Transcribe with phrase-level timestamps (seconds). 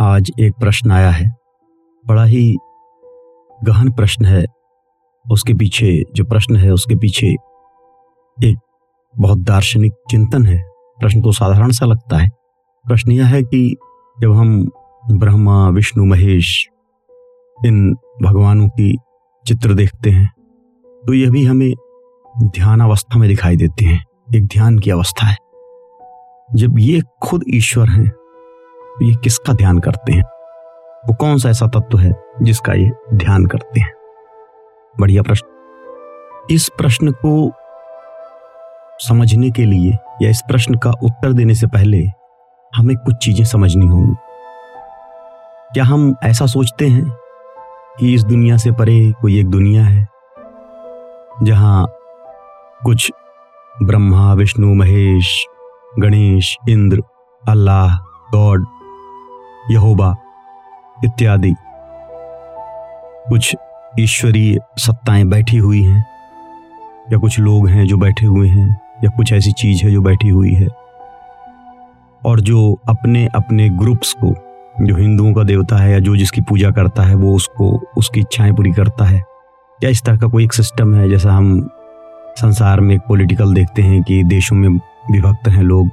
[0.00, 1.34] आज एक प्रश्न आया है।
[2.06, 2.56] बड़ा ही
[3.64, 4.44] गहन प्रश्न है।
[5.32, 7.26] उसके पीछे, जो प्रश्न है, उसके पीछे
[8.44, 8.56] एक
[9.18, 10.62] बहुत दार्शनिक चिंतन है।
[11.00, 12.28] प्रश्न तो साधारण सा लगता है।
[12.86, 13.76] प्रश्न यह है कि
[14.20, 14.70] जब हम
[15.12, 16.68] ब्रह्मा, विष्णु, महेश,
[17.66, 18.98] इन भगवानों की
[19.46, 20.30] चित्र देखते हैं
[21.06, 21.72] तो यह भी हमें
[22.42, 24.04] ध्यान अवस्था में दिखाई देते हैं।
[24.36, 25.36] एक ध्यान की अवस्था है।
[26.54, 28.12] जब ये खुद ईश्वर हैं
[28.96, 30.22] तो ये किसका ध्यान करते हैं?
[31.08, 33.92] वो कौन सा ऐसा तत्व है जिसका ये ध्यान करते हैं?
[35.00, 35.46] बढ़िया प्रश्न।
[36.50, 37.52] इस प्रश्न को
[38.98, 42.04] समझने के लिए या इस प्रश्न का उत्तर देने से पहले
[42.72, 44.14] हमें कुछ चीज़ें समझनी होंगी।
[45.74, 47.04] क्या हम ऐसा सोचते हैं
[47.98, 50.06] कि इस दुनिया से परे कोई एक दुनिया है,
[51.42, 51.86] जहाँ
[52.84, 53.10] कुछ
[53.82, 55.44] Brahma, Vishnu, Mahesh,
[55.98, 57.02] Ganesh, Indra,
[57.48, 57.96] Allah,
[58.32, 58.66] God
[59.70, 60.16] Jehovah
[61.04, 61.54] इत्यादि।
[63.28, 63.56] कुछ
[64.00, 66.06] ईश्वरीय सत्ताएँ बैठी हुई हैं,
[67.12, 70.28] या कुछ लोग हैं जो बैठे हुए हैं, या कुछ ऐसी चीज़ है जो बैठी
[70.28, 70.68] हुई है।
[72.24, 74.34] और जो अपने अपने ग्रुप्स को,
[74.86, 78.52] जो हिंदुओं का देवता है या जो जिसकी पूजा करता है, वो उसको, उसकी इच्छाएँ
[78.52, 79.22] पूरी करता है।
[79.84, 81.70] या इस तरह का कोई एक सिस्टम है, जैसा हम
[82.36, 84.68] संसार में पॉलिटिकल देखते हैं कि देशों में
[85.10, 85.88] विभक्त हैं लोग,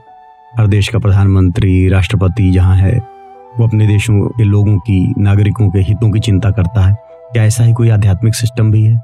[0.60, 3.13] हर देश का प्रधानमंत्री, राष्ट्रपति जहाँ है
[3.60, 6.96] वो अपने देशों के लोगों की, नागरिकों के हितों की चिंता करता है।
[7.34, 9.02] क्या ऐसा ही कोई आध्यात्मिक सिस्टम भी है?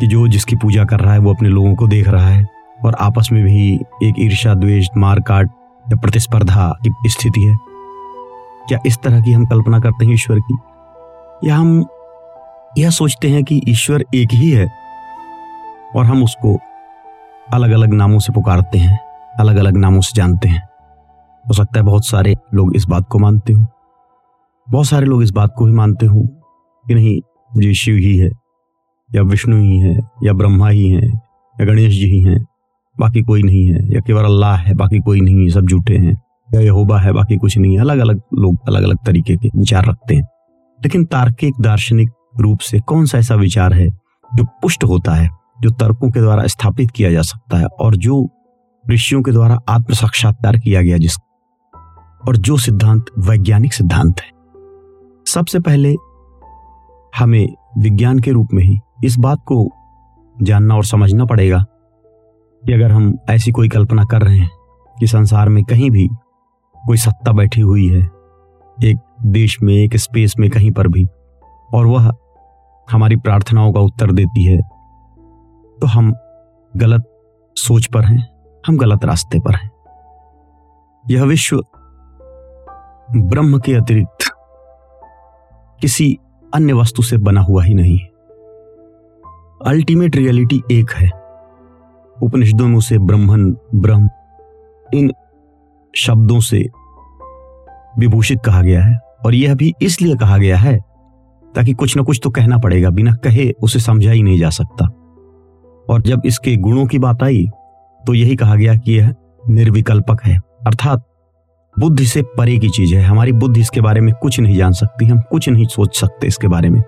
[0.00, 2.46] कि जो जिसकी पूजा कर रहा है, वो अपने लोगों को देख रहा है
[2.84, 5.50] और आपस में भी एक ईर्षा द्वेष मारकाट
[5.92, 7.56] या प्रतिस्पर्धा की स्थिति है?
[8.68, 10.56] क्या इस तरह की हम कल्पना करते हैं ईश्वर की?
[11.48, 11.86] या हम
[12.78, 14.72] यह सोचते हैं कि ईश्वर एक ही है
[15.96, 16.58] और हम उसको
[17.52, 19.00] अलग अलग नामों से पुकारते हैं
[19.40, 20.68] अलग अलग नामों से जानते हैं?
[21.48, 23.66] हो सकता है बहुत सारे लोग इस बात को मानते हो।
[24.70, 26.22] बहुत सारे लोग इस बात को भी मानते हो
[26.88, 27.20] कि नहीं
[27.60, 28.30] जी शिव ही है,
[29.14, 32.46] या विष्णु ही है, या ब्रह्मा ही है, या गणेश जी ही हैं,
[33.00, 36.22] बाकी कोई नहीं है, या केवल अल्लाह है, बाकी कोई नहीं है, सब झूठे हैं,
[36.54, 39.86] या यहोबा है, बाकी कुछ नहीं है। अलग अलग लोग अलग अलग तरीके के विचार
[39.86, 40.22] रखते हैं।
[40.80, 43.88] लेकिन तार्किक, दार्शनिक रूप से कौन सा ऐसा विचार है
[44.34, 45.28] जो पुष्ट होता है,
[45.60, 48.28] जो तर्कों के द्वारा स्थापित किया जा सकता है, और जो
[48.90, 51.16] ऋषियों के द्वारा आत्म साक्षात्कार किया गया, जिस
[52.28, 54.30] और जो सिद्धांत वैज्ञानिक सिद्धांत है।
[55.26, 55.94] सबसे पहले
[57.12, 57.46] हमें
[57.78, 59.68] विज्ञान के रूप में ही इस बात को
[60.36, 61.64] जानना और समझना पड़ेगा
[62.62, 64.50] कि अगर हम ऐसी कोई कल्पना कर रहे हैं
[64.96, 66.08] कि संसार में कहीं भी
[66.76, 68.02] कोई सत्ता बैठी हुई है,
[68.78, 71.06] एक देश में, एक स्पेस में कहीं पर भी,
[71.74, 72.12] और वह
[72.88, 74.60] हमारी प्रार्थनाओं का उत्तर देती है
[75.78, 76.12] तो हम
[76.74, 77.08] गलत
[77.56, 78.26] सोच पर हैं,
[78.64, 79.70] हम गलत रास्ते पर हैं।
[81.04, 81.62] यह विश्व
[83.16, 84.24] ब्रह्म के अतिरिक्त
[85.80, 86.16] किसी
[86.54, 87.98] अन्य वस्तु से बना हुआ ही नहीं
[89.60, 91.08] अल्टीमेट रियलिटी एक है।
[92.16, 94.08] उपनिषदों में उसे ब्रह्मन, ब्रह्म
[94.94, 95.12] इन
[95.94, 96.62] शब्दों से
[97.98, 100.76] विभूषित कहा गया है और यह भी इसलिए कहा गया है
[101.54, 104.86] ताकि कुछ ना कुछ तो कहना पड़ेगा, बिना कहे उसे समझा ही नहीं जा सकता।
[105.86, 107.46] और जब इसके गुणों की बात आई
[108.00, 109.14] तो यही कहा गया कि यह
[109.48, 111.04] निर्विकल्पक है। अर्थात
[111.82, 115.06] बुद्धि से परे की चीज़ है। हमारी बुद्धि इसके बारे में कुछ नहीं जान सकती,
[115.06, 116.82] हम कुछ नहीं सोच सकते इसके बारे में।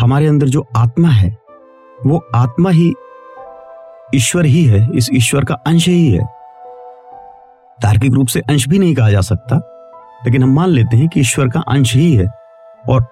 [0.00, 1.38] हमारे अंदर जो आत्मा है,
[2.06, 2.94] वो आत्मा ही
[4.14, 6.24] ईश्वर ही है, इस ईश्वर का अंश ही है।
[7.82, 9.56] तार्किक रूप से अंश भी नहीं कहा जा सकता,
[10.24, 12.26] लेकिन हम मान लेते हैं कि ईश्वर का अंश ही है
[12.88, 13.02] और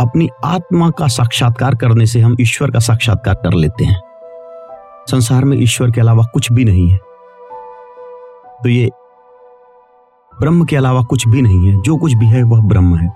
[0.00, 4.00] अपनी आत्मा का साक्षात्कार करने से हम ईश्वर का साक्षात्कार कर लेते हैं।
[5.10, 6.98] संसार में ईश्वर के अलावा कुछ भी नहीं है।
[8.62, 8.90] तो ये
[10.40, 13.08] ब्रह्म के अलावा कुछ भी नहीं है। जो कुछ भी है, वह ब्रह्म है।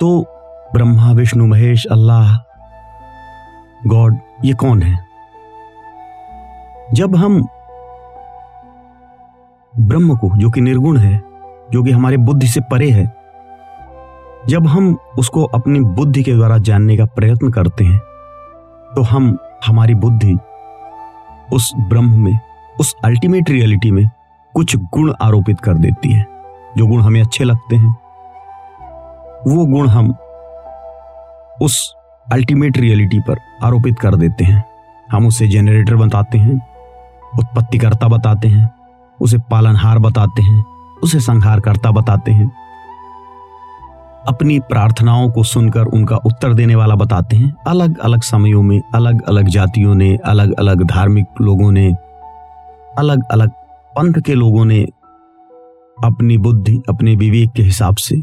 [0.00, 0.26] तो
[0.74, 2.36] ब्रह्मा, विष्णु, महेश, अल्लाह,
[3.86, 4.98] गॉड, ये कौन है?
[6.92, 7.46] जब हम
[9.78, 11.22] ब्रह्म को, जो कि निर्गुण है,
[11.72, 13.22] जो कि हमारे बुद्धि से परे है,
[14.48, 17.98] जब हम उसको अपनी बुद्धि के द्वारा जानने का प्रयत्न करते हैं
[18.94, 20.36] तो हम, हमारी बुद्धि
[21.52, 22.38] उस ब्रह्म में,
[22.80, 24.10] उस अल्टीमेट रियलिटी में
[24.54, 26.26] कुछ गुण आरोपित कर देती है,
[26.76, 27.96] जो गुण हमें अच्छे लगते हैं।
[29.46, 30.14] वो गुण हम
[31.62, 31.94] उस
[32.32, 34.64] अल्टीमेट रियलिटी पर आरोपित कर देते हैं।
[35.12, 36.60] हम उसे जेनरेटर बताते हैं,
[37.38, 38.70] उत्पत्तिकर्ता बताते हैं,
[39.20, 40.64] उसे पालनहार बताते हैं,
[41.02, 42.50] उसे संहारकर्ता बताते हैं।
[44.28, 49.22] अपनी प्रार्थनाओं को सुनकर उनका उत्तर देने वाला बताते हैं। अलग अलग समयों में अलग
[49.22, 51.96] अलग जातियों ने अलग अलग धार्मिक लोगों ने
[52.98, 53.50] अलग अलग
[53.96, 54.82] पंथ के लोगों ने
[56.04, 58.22] अपनी बुद्धि, अपने विवेक के हिसाब से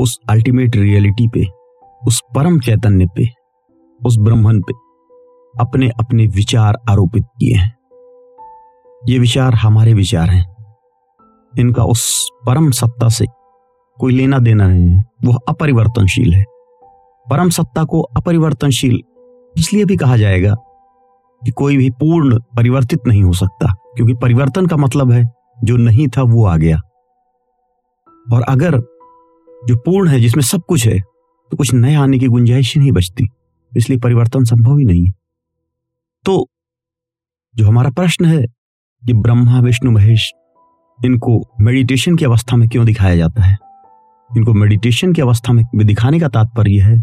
[0.00, 1.44] उस अल्टीमेट रियलिटी पे,
[2.06, 3.28] उस परम चैतन्य पे,
[4.06, 4.74] उस ब्रह्मन पे
[5.60, 7.76] अपने अपने विचार आरोपित किए हैं।
[9.08, 10.56] ये विचार हमारे विचार हैं।
[11.58, 13.26] इनका उस परम सत्ता से
[14.00, 16.44] कोई लेना देना नहीं है। वह अपरिवर्तनशील है।
[17.30, 19.00] परम सत्ता को अपरिवर्तनशील
[19.58, 20.56] इसलिए भी कहा जाएगा
[21.42, 25.24] कि कोई भी पूर्ण परिवर्तित नहीं हो सकता, क्योंकि परिवर्तन का मतलब है,
[25.64, 26.80] जो नहीं था वो आ गया।
[28.32, 28.78] और अगर
[29.62, 30.98] जो पूर्ण है, जिसमें सब कुछ है
[31.52, 33.28] तो कुछ नए आने की गुंजाइश ही नहीं बचती,
[33.72, 35.12] इसलिए परिवर्तन संभव ही नहीं है।
[36.24, 36.46] तो
[37.54, 38.42] जो हमारा प्रश्न है
[39.02, 40.30] कि ब्रह्मा, विष्णु, महेश,
[40.98, 43.56] इनको मेडिटेशन की अवस्था में क्यों दिखाया जाता है?
[44.30, 46.98] इनको मेडिटेशन की अवस्था में दिखाने का तात्पर्य है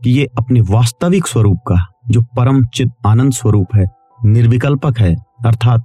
[0.00, 1.74] कि ये अपने वास्तविक स्वरूप का
[2.10, 3.86] जो परम चित आनंद स्वरूप है,
[4.24, 5.16] निर्विकल्पक है,
[5.46, 5.84] अर्थात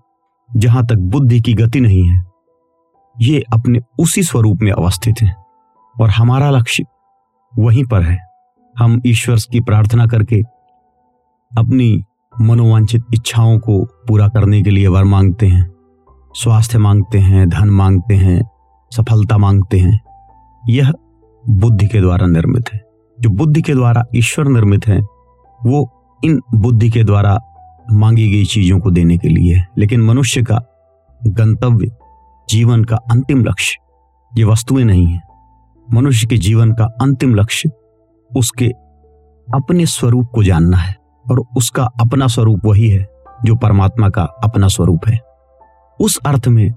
[0.56, 2.24] जहाँ तक बुद्धि की गति नहीं है,
[3.22, 5.36] ये अपने उसी स्वरूप में अवस्थित हैं
[6.02, 6.84] और हमारा लक्ष्य
[7.60, 8.20] वहीं पर है।
[8.78, 10.42] हम ईश्वर की प्रार्थना करके
[11.58, 12.04] अपनी
[12.42, 15.72] मनोवांछित इच्छाओं को पूरा करने के लिए वर मांगते हैं,
[16.34, 18.50] स्वास्थ्य मांगते हैं, धन मांगते हैं,
[18.92, 20.00] सफलता मांगते हैं।
[20.70, 20.94] यह
[21.50, 22.81] बुद्धि के द्वारा निर्मित है।
[23.20, 25.02] जो बुद्धि के द्वारा ईश्वर निर्मित है,
[25.66, 27.38] वो इन बुद्धि के द्वारा
[27.92, 30.62] मांगी गई चीज़ों को देने के लिए। लेकिन मनुष्य का
[31.28, 31.92] गंतव्य
[32.50, 33.78] जीवन का अंतिम लक्ष्य,
[34.38, 35.22] ये वस्तुएँ नहीं है।
[35.94, 37.70] मनुष्य के जीवन का अंतिम लक्ष्य
[38.36, 38.68] उसके
[39.54, 40.96] अपने स्वरूप को जानना है
[41.31, 43.08] और उसका अपना स्वरूप वही है
[43.46, 45.20] जो परमात्मा का अपना स्वरूप है।
[46.00, 46.74] उस अर्थ में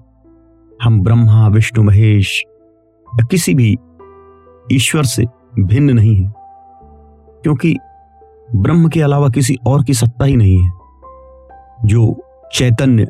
[0.83, 2.43] हम ब्रह्मा, विष्णु, महेश
[3.31, 3.77] किसी भी
[4.71, 5.25] ईश्वर से
[5.59, 6.33] भिन्न नहीं है,
[7.43, 7.75] क्योंकि
[8.55, 10.69] ब्रह्म के अलावा किसी और की सत्ता ही नहीं है,
[11.85, 12.21] जो
[12.53, 13.07] चैतन्य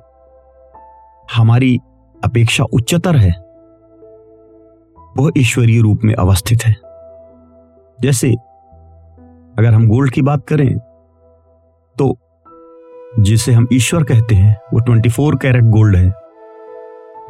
[1.36, 1.80] हमारी
[2.24, 3.32] अपेक्षा उच्चतर है।
[5.18, 6.76] वह ईश्वरीय रूप में अवस्थित है।
[8.02, 8.32] जैसे
[9.60, 10.78] अगर हम गोल्ड की बात करें
[12.00, 12.18] तो
[13.20, 16.12] जिसे हम ईश्वर कहते हैं, वो 24 कैरेट गोल्ड है।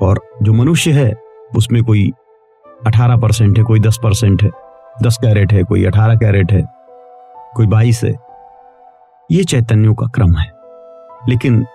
[0.01, 1.13] और जो मनुष्य है,
[1.57, 2.11] उसमें कोई
[2.87, 4.49] 18 परसेंट है, कोई 10 परसेंट है
[5.03, 6.76] 10 कैरेट है, कोई 18 कैरेट है।
[7.57, 8.15] कोई 22 है।
[9.31, 10.51] ये चैतन्यों का क्रम है।
[11.29, 11.65] लेकिन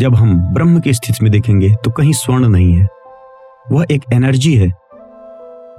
[0.00, 2.88] जब हम ब्रह्म की स्थिति में देखेंगे तो कहीं स्वर्ण नहीं है।
[3.72, 4.68] वह एक एनर्जी है,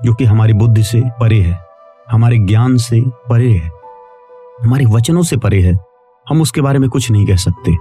[0.04, 1.60] जो कि हमारी बुद्धि से परे है,
[2.12, 3.70] हमारे ज्ञान से परे है,
[4.64, 5.74] हमारे वचनों से परे है।
[6.30, 7.72] हम उसके बारे में कुछ नहीं कह सकते।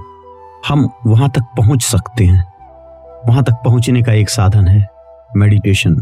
[0.69, 2.53] हम वहाँ तक पहुँच सकते हैं।
[3.29, 4.89] वहाँ तक पहुँचने का एक साधन है
[5.37, 5.97] मेडिटेशन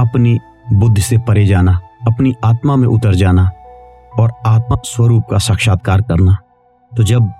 [0.00, 0.38] अपनी
[0.72, 3.50] बुद्धि से परे जाना, अपनी आत्मा में उतर जाना।
[4.18, 6.36] और आत्मा स्वरूप का साक्षात्कार करना।
[6.92, 7.32] तो जब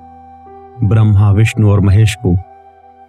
[0.82, 2.34] ब्रह्मा, विष्णु और महेश को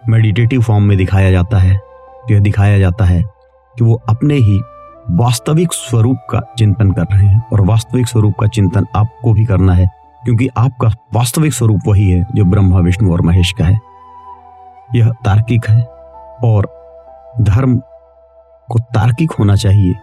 [0.02, 4.60] मेडिटेटिव फॉर्म में दिखाया जाता है तो यह दिखाया जाता है कि वो अपने ही
[5.12, 9.74] वास्तविक स्वरूप का चिंतन कर रहे हैं और वास्तविक स्वरूप का चिंतन आपको भी करना
[9.74, 9.86] है,
[10.22, 13.78] क्योंकि आपका वास्तविक स्वरूप वही है जो ब्रह्मा, विष्णु और महेश का है।
[14.94, 15.82] यह तार्किक है
[16.44, 16.66] और
[17.40, 17.76] धर्म
[18.68, 19.94] को तार्किक होना चाहिए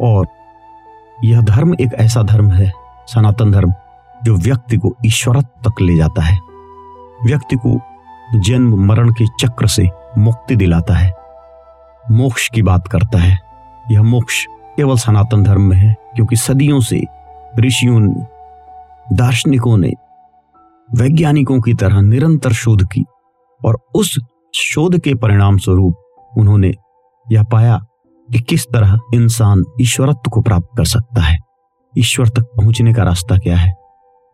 [0.00, 0.26] और
[1.24, 2.72] यह धर्म एक ऐसा धर्म है,
[3.06, 3.74] सनातन धर्म,
[4.24, 6.38] जो व्यक्ति को ईश्वर तक ले जाता है।
[7.24, 7.80] व्यक्ति को
[8.40, 11.12] जन्म, मरण के चक्र से मुक्ति दिलाता है।
[12.10, 13.38] मोक्ष की बात करता है।
[13.90, 17.02] यह मोक्ष केवल सनातन धर्म में है, क्योंकि सदियों से
[17.58, 18.26] ऋषियों ने,
[19.16, 19.92] दार्शनिकों ने,
[20.94, 23.04] वैज्ञानिकों की तरह निरंतर शोध की
[23.64, 24.18] और उस
[24.54, 25.94] शोध के परिणाम स्वरूप
[26.38, 26.72] उन्होंने
[27.32, 27.85] यह पाया
[28.32, 31.38] कि किस तरह इंसान ईश्वरत्व को प्राप्त कर सकता है?
[31.98, 33.74] ईश्वर तक पहुँचने का रास्ता क्या है?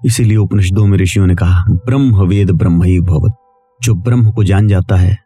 [0.07, 3.33] इसीलिए उपनिषदों में ऋषियों ने कहा, ब्रह्म वेद ब्रह्म ही भवत।
[3.83, 5.17] जो ब्रह्म को जान जाता है,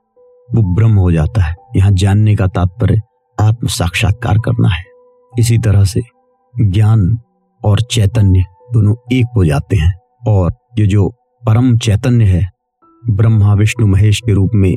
[0.55, 3.01] वो ब्रह्म हो जाता है। यहाँ जानने का तात्पर्य
[3.41, 4.85] आत्म साक्षात्कार करना है।
[5.39, 6.03] इसी तरह से
[6.61, 7.19] ज्ञान
[7.65, 8.43] और चैतन्य
[8.73, 9.95] दोनों एक हो जाते हैं।
[10.29, 11.09] और ये जो
[11.47, 12.51] परम चैतन्य है,
[13.11, 14.77] ब्रह्मा, विष्णु, महेश के रूप में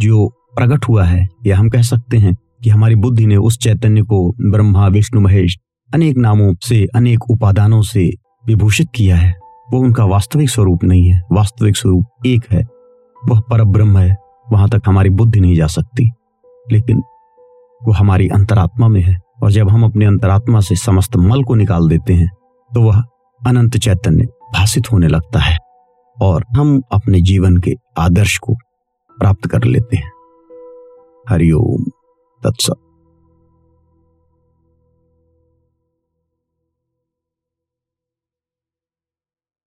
[0.00, 4.02] जो प्रकट हुआ है या हम कह सकते हैं कि हमारी बुद्धि ने उस चैतन्य
[4.02, 5.58] को ब्रह्मा, विष्णु, महेश,
[5.94, 8.12] अनेक नामों से, अनेक उपादानों से
[8.46, 9.34] विभूषित किया है।
[9.72, 12.62] वो उनका वास्तविक स्वरूप नहीं है। वास्तविक स्वरूप एक है।
[13.28, 14.16] वह पर ब्रह्म है।
[14.52, 16.10] वहाँ तक हमारी बुद्धि नहीं जा सकती।
[16.72, 16.98] लेकिन
[17.84, 21.88] वो हमारी अंतरात्मा में है। और जब हम अपने अंतरात्मा से समस्त मल को निकाल
[21.88, 22.30] देते हैं
[22.74, 23.02] तो वह
[23.46, 25.58] अनंत चैतन्य भाषित होने लगता है।
[26.22, 28.54] और हम अपने जीवन के आदर्श को
[29.18, 30.12] प्राप्त कर लेते हैं।
[31.28, 31.90] Hariom
[32.42, 32.87] That's all.